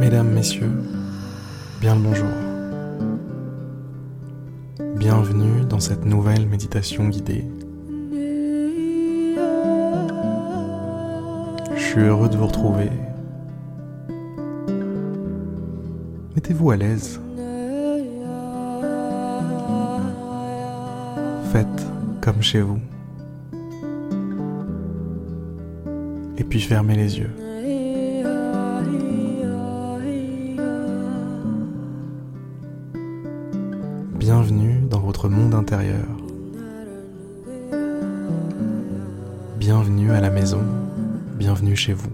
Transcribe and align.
Mesdames, 0.00 0.30
Messieurs, 0.32 0.72
bien 1.78 1.94
le 1.94 2.00
bonjour. 2.00 2.30
Bienvenue 4.96 5.66
dans 5.68 5.78
cette 5.78 6.06
nouvelle 6.06 6.48
méditation 6.48 7.06
guidée. 7.10 7.44
Je 11.76 11.82
suis 11.82 12.00
heureux 12.00 12.30
de 12.30 12.36
vous 12.38 12.46
retrouver. 12.46 12.88
Mettez-vous 16.34 16.70
à 16.70 16.76
l'aise. 16.78 17.20
Faites 21.52 21.86
comme 22.22 22.40
chez 22.40 22.62
vous. 22.62 22.78
Et 26.38 26.44
puis 26.44 26.62
fermez 26.62 26.94
les 26.94 27.18
yeux. 27.18 27.49
Monde 35.28 35.54
intérieur. 35.54 36.06
Bienvenue 39.58 40.10
à 40.12 40.20
la 40.20 40.30
maison. 40.30 40.62
Bienvenue 41.36 41.76
chez 41.76 41.92
vous. 41.92 42.10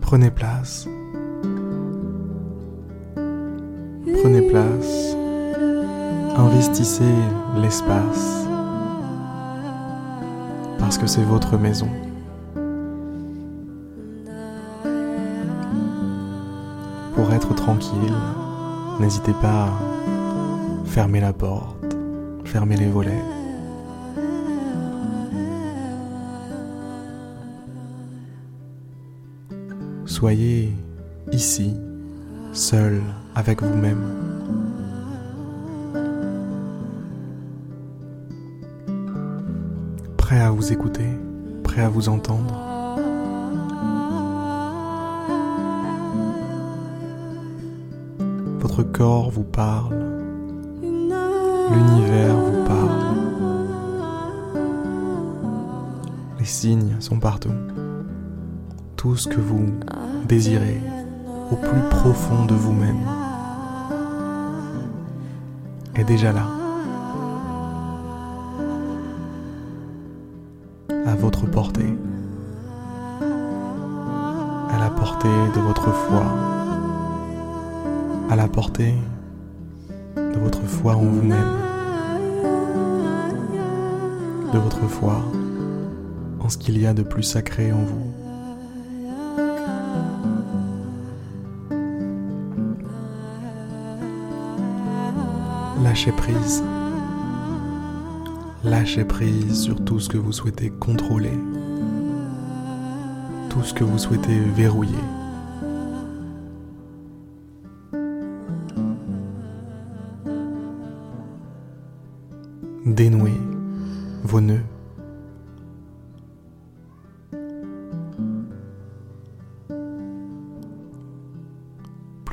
Prenez 0.00 0.30
place. 0.30 0.86
Prenez 4.22 4.48
place. 4.48 5.16
Investissez 6.36 7.02
l'espace. 7.60 8.46
Parce 10.78 10.98
que 10.98 11.06
c'est 11.06 11.24
votre 11.24 11.58
maison. 11.58 11.88
Être 17.34 17.54
tranquille, 17.54 18.14
n'hésitez 19.00 19.32
pas 19.34 19.64
à 19.64 19.70
fermer 20.86 21.20
la 21.20 21.32
porte, 21.32 21.96
fermer 22.44 22.76
les 22.76 22.86
volets. 22.86 23.22
Soyez 30.06 30.72
ici, 31.32 31.74
seul 32.52 33.02
avec 33.34 33.62
vous-même. 33.62 34.02
Prêt 40.16 40.40
à 40.40 40.50
vous 40.50 40.72
écouter, 40.72 41.08
prêt 41.64 41.82
à 41.82 41.88
vous 41.88 42.08
entendre. 42.08 42.73
Votre 48.64 48.82
corps 48.82 49.30
vous 49.30 49.44
parle, 49.44 49.94
l'univers 50.80 52.34
vous 52.34 52.64
parle. 52.64 52.88
Les 56.38 56.46
signes 56.46 56.96
sont 56.98 57.18
partout. 57.18 57.52
Tout 58.96 59.16
ce 59.16 59.28
que 59.28 59.38
vous 59.38 59.66
désirez 60.26 60.80
au 61.52 61.56
plus 61.56 61.82
profond 61.90 62.46
de 62.46 62.54
vous-même 62.54 62.96
est 65.94 66.04
déjà 66.04 66.32
là. 66.32 66.46
À 71.06 71.14
votre 71.16 71.44
portée. 71.44 71.98
À 74.70 74.78
la 74.78 74.88
portée 74.88 75.28
de 75.54 75.60
votre 75.60 75.92
foi. 75.92 76.63
À 78.30 78.36
la 78.36 78.48
portée 78.48 78.94
de 80.16 80.38
votre 80.38 80.62
foi 80.62 80.96
en 80.96 81.04
vous-même. 81.04 81.38
De 84.52 84.58
votre 84.58 84.86
foi 84.88 85.22
en 86.40 86.48
ce 86.48 86.58
qu'il 86.58 86.78
y 86.78 86.86
a 86.86 86.94
de 86.94 87.02
plus 87.02 87.22
sacré 87.22 87.72
en 87.72 87.78
vous. 87.78 88.12
Lâchez 95.82 96.12
prise. 96.12 96.64
Lâchez 98.64 99.04
prise 99.04 99.60
sur 99.62 99.84
tout 99.84 100.00
ce 100.00 100.08
que 100.08 100.16
vous 100.16 100.32
souhaitez 100.32 100.70
contrôler. 100.70 101.38
Tout 103.50 103.62
ce 103.62 103.74
que 103.74 103.84
vous 103.84 103.98
souhaitez 103.98 104.40
verrouiller. 104.56 104.98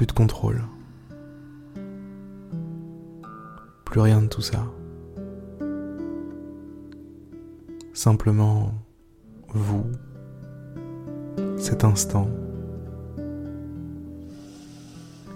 Plus 0.01 0.07
de 0.07 0.13
contrôle. 0.13 0.63
Plus 3.85 3.99
rien 3.99 4.19
de 4.19 4.25
tout 4.25 4.41
ça. 4.41 4.65
Simplement 7.93 8.73
vous, 9.49 9.85
cet 11.55 11.83
instant, 11.83 12.27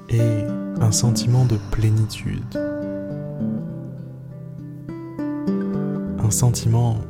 et 0.10 0.44
un 0.82 0.92
sentiment 0.92 1.46
de 1.46 1.58
plénitude. 1.70 2.58
Un 6.18 6.32
sentiment 6.32 7.02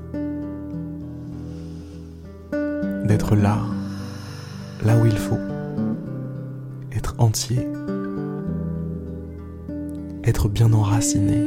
d'être 3.06 3.38
là, 3.38 3.60
là 4.84 4.98
où 4.98 5.06
il 5.06 5.18
faut, 5.18 5.40
entier 7.18 7.68
être 10.26 10.50
bien 10.50 10.74
enraciné. 10.74 11.44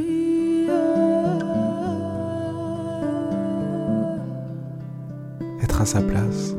Être 5.61 5.81
à 5.81 5.85
sa 5.85 6.01
place. 6.01 6.55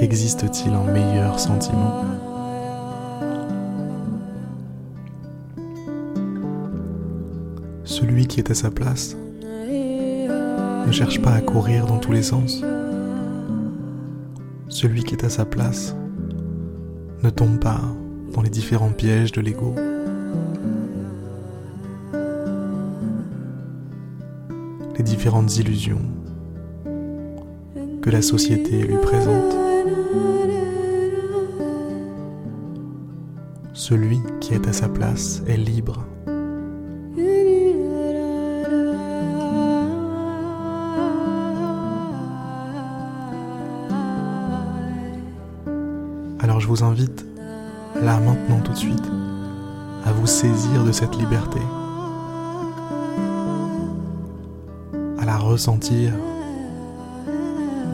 Existe-t-il 0.00 0.72
un 0.72 0.90
meilleur 0.90 1.38
sentiment? 1.38 2.04
Celui 7.84 8.26
qui 8.26 8.40
est 8.40 8.50
à 8.50 8.54
sa 8.54 8.70
place 8.70 9.16
ne 10.86 10.90
cherche 10.90 11.20
pas 11.20 11.32
à 11.32 11.40
courir 11.40 11.86
dans 11.86 11.98
tous 11.98 12.12
les 12.12 12.22
sens. 12.22 12.64
Celui 14.68 15.04
qui 15.04 15.14
est 15.14 15.24
à 15.24 15.28
sa 15.28 15.44
place 15.44 15.94
ne 17.22 17.30
tombe 17.30 17.58
pas 17.58 17.80
dans 18.34 18.42
les 18.42 18.50
différents 18.50 18.90
pièges 18.90 19.32
de 19.32 19.40
l'ego. 19.40 19.74
Les 24.96 25.04
différentes 25.04 25.56
illusions 25.56 26.02
que 28.02 28.10
la 28.10 28.22
société 28.22 28.82
lui 28.82 28.96
présente. 28.96 29.54
Celui 33.72 34.18
qui 34.40 34.54
est 34.54 34.66
à 34.66 34.72
sa 34.72 34.88
place 34.88 35.42
est 35.46 35.56
libre. 35.56 36.04
Alors 46.42 46.58
je 46.58 46.66
vous 46.66 46.82
invite 46.82 47.24
là 48.02 48.18
maintenant 48.18 48.58
tout 48.64 48.72
de 48.72 48.76
suite, 48.76 49.10
à 50.04 50.10
vous 50.10 50.26
saisir 50.26 50.82
de 50.84 50.90
cette 50.90 51.16
liberté, 51.16 51.60
à 55.20 55.24
la 55.24 55.38
ressentir 55.38 56.12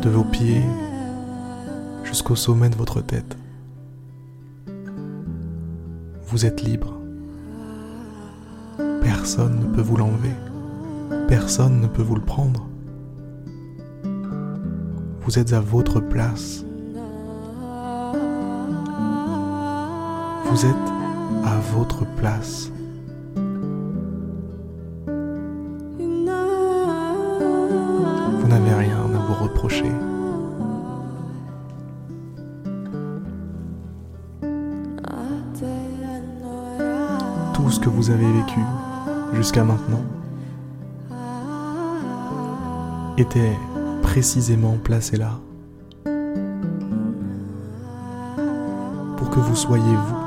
de 0.01 0.09
vos 0.09 0.25
pieds 0.25 0.63
jusqu'au 2.05 2.37
sommet 2.37 2.71
de 2.71 2.77
votre 2.77 3.03
tête. 3.03 3.37
Vous 6.29 6.47
êtes 6.47 6.63
libre. 6.63 6.95
Personne 9.03 9.61
ne 9.61 9.75
peut 9.75 9.83
vous 9.83 9.97
l'enlever. 9.99 10.33
Personne 11.27 11.83
ne 11.83 11.87
peut 11.87 12.03
vous 12.03 12.15
le 12.15 12.23
prendre. 12.23 12.67
Vous 15.21 15.39
êtes 15.39 15.53
à 15.53 15.61
votre 15.61 16.01
place. 16.01 16.65
Vous 20.51 20.65
êtes 20.65 20.75
à 21.45 21.57
votre 21.75 22.07
place. 22.17 22.71
Vous 28.41 28.49
n'avez 28.49 28.75
rien 28.75 28.97
à 28.97 29.19
vous 29.27 29.35
reprocher. 29.45 29.93
Tout 37.53 37.71
ce 37.71 37.79
que 37.81 37.89
vous 37.91 38.11
avez 38.11 38.33
vécu 38.33 38.61
jusqu'à 39.35 39.65
maintenant 39.65 40.05
était 43.19 43.57
précisément 44.03 44.79
placé 44.83 45.17
là 45.19 45.33
pour 49.17 49.29
que 49.31 49.41
vous 49.41 49.57
soyez 49.57 49.85
vous 49.85 50.18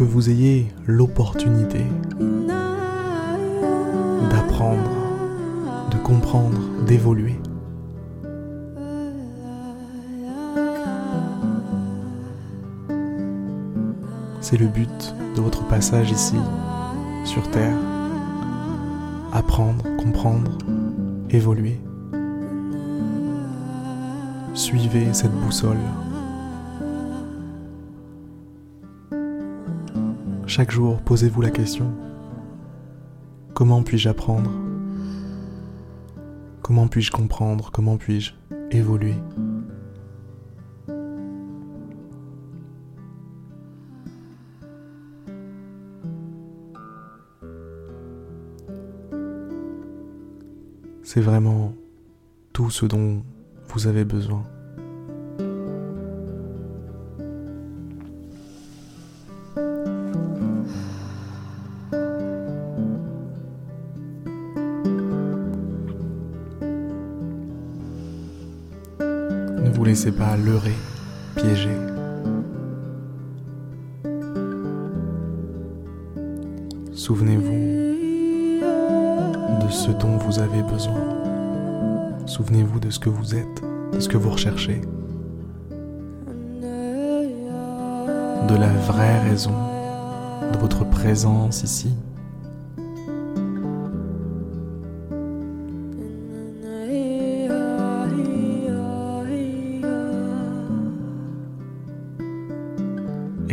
que 0.00 0.04
vous 0.04 0.30
ayez 0.30 0.66
l'opportunité 0.86 1.84
d'apprendre, 4.30 4.90
de 5.90 5.98
comprendre, 5.98 6.58
d'évoluer. 6.86 7.36
C'est 14.40 14.56
le 14.56 14.68
but 14.68 15.14
de 15.36 15.42
votre 15.42 15.68
passage 15.68 16.10
ici, 16.10 16.36
sur 17.26 17.50
Terre. 17.50 17.76
Apprendre, 19.34 19.84
comprendre, 19.98 20.56
évoluer. 21.28 21.78
Suivez 24.54 25.12
cette 25.12 25.34
boussole. 25.42 25.76
Chaque 30.50 30.72
jour, 30.72 31.00
posez-vous 31.02 31.42
la 31.42 31.50
question. 31.50 31.92
Comment 33.54 33.84
puis-je 33.84 34.08
apprendre? 34.08 34.50
Comment 36.60 36.88
puis-je 36.88 37.12
comprendre? 37.12 37.70
Comment 37.70 37.96
puis-je 37.96 38.32
évoluer? 38.72 39.14
C'est 51.04 51.20
vraiment 51.20 51.74
tout 52.52 52.70
ce 52.70 52.86
dont 52.86 53.22
vous 53.68 53.86
avez 53.86 54.04
besoin. 54.04 54.42
Laissez 69.90 70.12
pas 70.12 70.36
leurrer, 70.36 70.76
piéger. 71.34 71.76
Souvenez-vous 76.94 77.96
de 79.66 79.68
ce 79.68 79.90
dont 79.90 80.16
vous 80.18 80.38
avez 80.38 80.62
besoin. 80.62 80.94
Souvenez-vous 82.24 82.78
de 82.78 82.90
ce 82.90 83.00
que 83.00 83.08
vous 83.08 83.34
êtes, 83.34 83.64
de 83.92 83.98
ce 83.98 84.08
que 84.08 84.16
vous 84.16 84.30
recherchez, 84.30 84.80
de 86.62 88.54
la 88.54 88.72
vraie 88.86 89.28
raison 89.28 89.56
de 90.52 90.58
votre 90.58 90.88
présence 90.88 91.64
ici. 91.64 91.90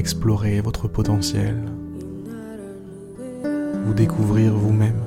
Explorez 0.08 0.62
votre 0.62 0.88
potentiel, 0.88 1.62
vous 3.86 3.94
découvrir 3.94 4.54
vous-même. 4.54 5.02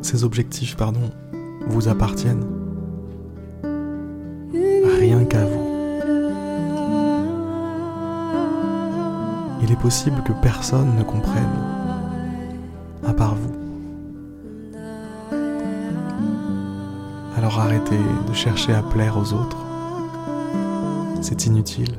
Ces 0.00 0.24
objectifs 0.24 0.74
pardon, 0.74 1.10
vous 1.66 1.88
appartiennent. 1.88 2.46
Rien 5.00 5.22
qu'à 5.26 5.44
vous. 5.44 5.68
Il 9.62 9.70
est 9.70 9.80
possible 9.82 10.22
que 10.22 10.32
personne 10.40 10.96
ne 10.96 11.02
comprenne, 11.02 11.85
Alors 17.56 17.68
arrêtez 17.68 17.98
de 18.28 18.34
chercher 18.34 18.74
à 18.74 18.82
plaire 18.82 19.16
aux 19.16 19.32
autres. 19.32 19.56
C'est 21.22 21.46
inutile. 21.46 21.96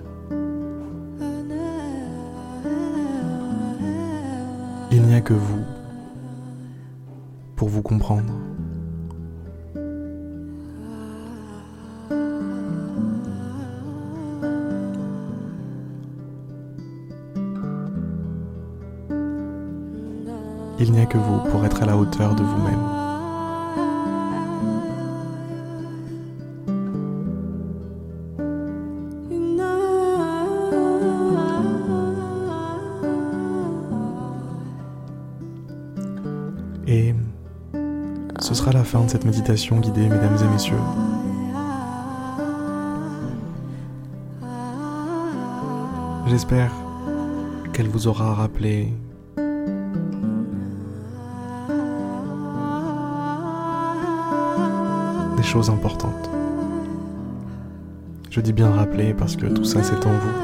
Il 4.91 5.01
n'y 5.01 5.15
a 5.15 5.21
que 5.21 5.33
vous 5.33 5.63
pour 7.55 7.69
vous 7.69 7.81
comprendre. 7.81 8.31
Il 20.79 20.91
n'y 20.91 21.01
a 21.01 21.07
que 21.07 21.17
vous 21.17 21.39
pour 21.49 21.65
être 21.65 21.81
à 21.81 21.87
la 21.87 21.97
hauteur 21.97 22.35
de 22.35 22.43
vous-même. 22.43 22.96
Sera 38.67 38.79
la 38.79 38.83
fin 38.83 39.01
de 39.01 39.09
cette 39.09 39.23
méditation 39.23 39.79
guidée, 39.79 40.09
mesdames 40.09 40.37
et 40.43 40.47
messieurs. 40.49 40.75
J'espère 46.27 46.71
qu'elle 47.71 47.87
vous 47.87 48.07
aura 48.09 48.33
rappelé 48.33 48.93
des 55.37 55.43
choses 55.43 55.69
importantes. 55.69 56.29
Je 58.29 58.41
dis 58.41 58.51
bien 58.51 58.71
rappeler 58.71 59.13
parce 59.13 59.37
que 59.37 59.45
tout 59.45 59.63
ça 59.63 59.81
c'est 59.81 60.05
en 60.05 60.11
vous. 60.11 60.35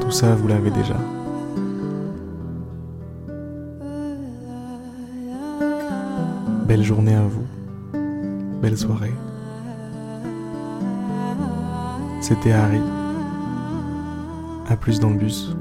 Tout 0.00 0.10
ça 0.10 0.34
vous 0.34 0.48
l'avez 0.48 0.72
déjà. 0.72 0.96
Belle 6.72 6.84
journée 6.84 7.14
à 7.14 7.20
vous. 7.20 7.44
Belle 8.62 8.78
soirée. 8.78 9.12
C'était 12.22 12.52
Harry. 12.52 12.80
À 14.70 14.76
plus 14.78 14.98
dans 14.98 15.10
le 15.10 15.16
bus. 15.16 15.54